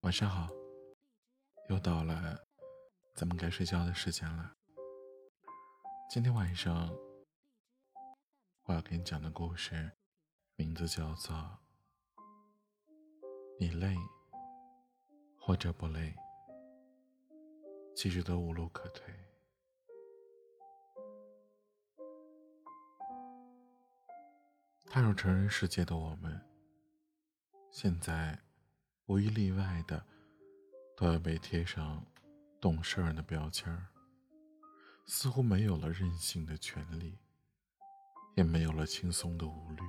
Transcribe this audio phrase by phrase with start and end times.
[0.00, 0.48] 晚上好，
[1.68, 2.38] 又到了
[3.14, 4.52] 咱们该睡觉的时间了。
[6.10, 6.90] 今天晚上
[8.64, 9.92] 我要给你讲的故事，
[10.56, 11.34] 名字叫做
[13.58, 13.96] 《你累
[15.38, 16.14] 或者不累，
[17.96, 19.06] 其实都无路可退》。
[24.90, 26.38] 踏入成人世界的我们，
[27.72, 28.38] 现在
[29.06, 30.04] 无一例外的
[30.94, 32.04] 都要被贴上
[32.60, 33.88] 懂事儿的标签儿，
[35.06, 37.18] 似乎没有了任性的权利，
[38.36, 39.82] 也没有了轻松的无虑。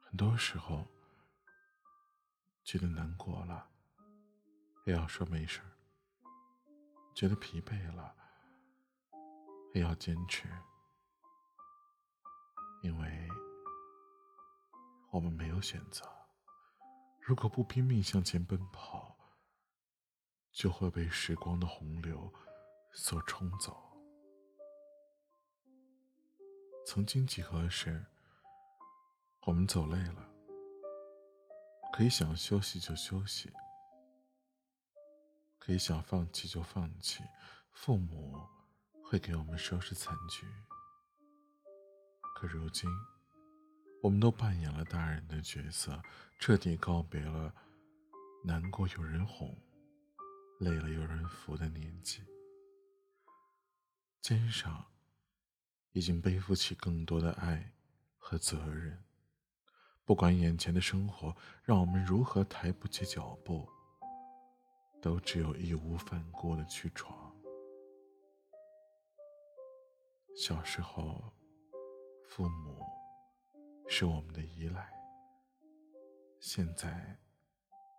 [0.00, 0.84] 很多时候，
[2.64, 3.70] 觉得难过了，
[4.86, 5.62] 也要说没事；
[7.14, 8.12] 觉得疲惫了，
[9.72, 10.48] 也要坚持。
[12.82, 13.21] 因为
[15.12, 16.10] 我们没有选择，
[17.20, 19.14] 如果不拼命向前奔跑，
[20.50, 22.32] 就会被时光的洪流
[22.94, 23.76] 所冲走。
[26.86, 28.02] 曾经几何时，
[29.42, 30.26] 我们走累了，
[31.92, 33.52] 可以想休息就休息，
[35.58, 37.22] 可以想放弃就放弃，
[37.70, 38.40] 父母
[39.04, 40.46] 会给我们收拾残局。
[42.34, 42.90] 可如今，
[44.02, 46.02] 我们都扮演了大人的角色，
[46.38, 47.54] 彻底告别了
[48.44, 49.56] 难过有人哄、
[50.58, 52.22] 累了有人扶的年纪，
[54.20, 54.84] 肩上
[55.92, 57.72] 已经背负起更多的爱
[58.18, 59.02] 和责任。
[60.04, 63.68] 不管眼前的生活让我们如何抬不起脚步，
[65.00, 67.32] 都只有义无反顾的去闯。
[70.36, 71.32] 小时候。
[72.34, 72.82] 父母
[73.94, 74.90] 是我们的依赖，
[76.40, 77.14] 现在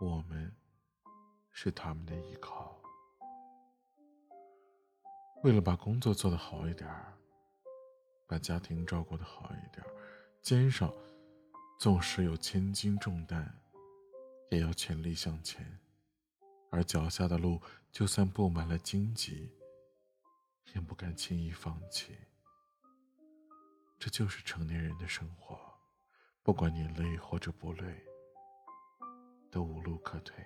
[0.00, 0.50] 我们
[1.52, 2.74] 是他们的依靠。
[5.42, 7.12] 为了把工作做得好一点儿，
[8.26, 9.92] 把家庭照顾得好一点儿，
[10.40, 10.90] 肩上
[11.78, 13.54] 纵使有千斤重担，
[14.50, 15.78] 也要全力向前。
[16.70, 17.60] 而脚下的路，
[17.92, 19.52] 就算布满了荆棘，
[20.74, 22.16] 也不敢轻易放弃。
[23.98, 25.73] 这就是成年人的生活，
[26.44, 28.04] 不管你累或者不累，
[29.50, 30.44] 都无路可退。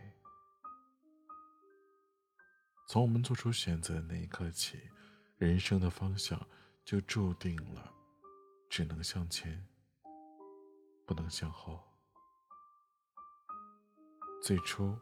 [2.87, 4.79] 从我们做出选择的那一刻起，
[5.39, 6.41] 人生的方向
[6.85, 7.93] 就注定了，
[8.71, 9.67] 只能向前，
[11.05, 11.83] 不能向后。
[14.41, 14.97] 最初，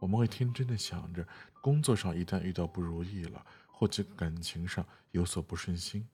[0.00, 1.26] 我们会天真的想着，
[1.60, 6.08] 工作上一旦遇到不如意了，或者感情上有所不顺心。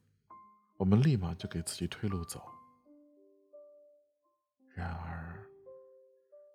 [0.79, 2.43] 我们立马就给自己退路走。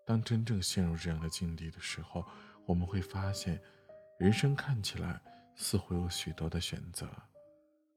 [0.05, 2.23] 当真正陷入这样的境地的时候，
[2.65, 3.59] 我们会发现，
[4.19, 5.19] 人生看起来
[5.55, 7.09] 似乎有许多的选择，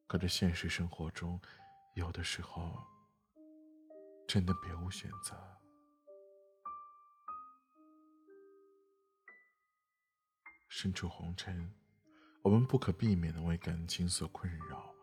[0.06, 1.38] 可这现实生活中，
[1.94, 2.82] 有的时候
[4.26, 5.36] 真的别无选择。
[10.69, 11.75] 身处红尘，
[12.42, 14.94] 我们不可避免的为感情所困扰。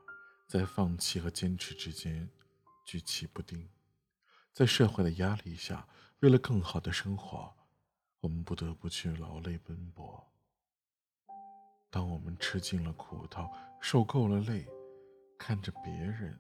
[0.48, 2.30] 在放弃和坚持之间
[2.86, 3.68] 举棋不定，
[4.56, 5.86] 在社会的压力下，
[6.22, 7.54] 为了更好的生活，
[8.22, 10.32] 我们不得不去劳累奔波。
[11.90, 13.52] 当我们吃尽了苦头，
[13.82, 14.66] 受够了累，
[15.38, 16.40] 看着别人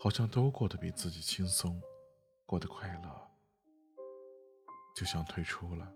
[0.00, 1.80] 好像都过得比自己轻松，
[2.44, 3.30] 过得快乐，
[4.96, 5.94] 就想退出了，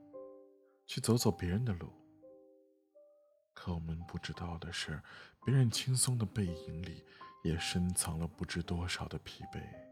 [0.86, 1.92] 去走走别人的路。
[3.52, 5.02] 可我们不知道的是，
[5.44, 7.04] 别人轻松的背影里，
[7.42, 9.91] 也深藏了不知多少的疲惫。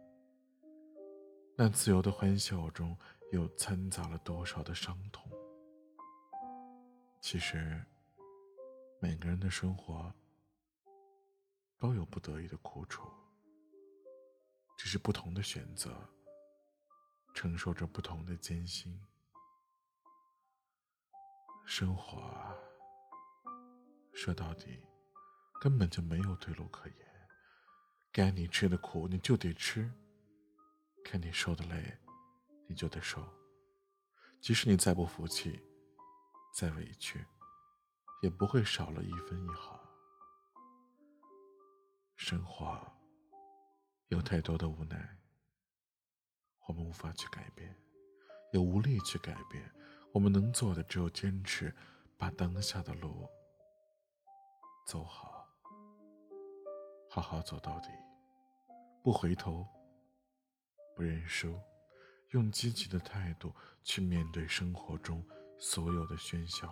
[1.62, 2.96] 那自由的欢笑中，
[3.32, 5.30] 又掺杂了多少的伤痛。
[7.20, 7.84] 其实，
[8.98, 10.10] 每个人的生活
[11.78, 13.06] 都有不得已的苦楚，
[14.78, 15.94] 只是不同的选择，
[17.34, 18.98] 承受着不同的艰辛。
[21.66, 22.56] 生活啊。
[24.14, 24.82] 说到底，
[25.60, 26.96] 根本就没有退路可言。
[28.10, 29.84] 该你吃的苦，你就得吃；
[31.04, 31.98] 看你受的累，
[32.68, 33.26] 你就得受。
[34.40, 35.60] 即使你再不服气，
[36.54, 37.26] 再委屈，
[38.22, 39.78] 也不会少了一分一毫。
[42.16, 42.80] 生活
[44.08, 45.18] 有太多的无奈，
[46.66, 47.76] 我们无法去改变，
[48.52, 49.70] 也无力去改变。
[50.12, 51.74] 我们能做的只有坚持，
[52.18, 53.28] 把当下的路。
[54.86, 55.46] 走好，
[57.08, 57.88] 好好走到底，
[59.04, 59.66] 不回头，
[61.00, 61.58] 不认输，
[62.32, 65.26] 用积极的态度去面对生活中
[65.58, 66.70] 所有的喧嚣。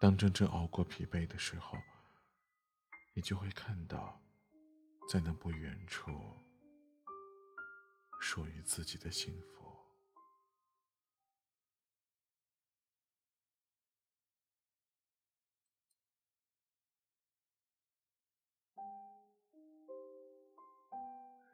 [0.00, 1.76] 当真正熬过疲惫的时候，
[3.12, 4.22] 你就会看到，
[5.10, 6.12] 在那不远处，
[8.20, 9.65] 属于自己的幸福。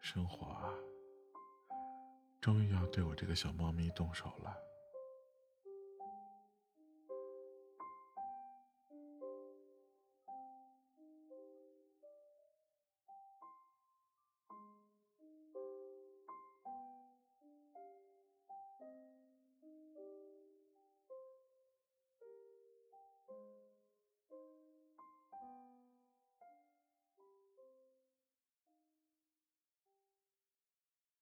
[0.02, 0.68] 生活啊，
[2.40, 4.52] 终于要对我这个小猫咪动手了。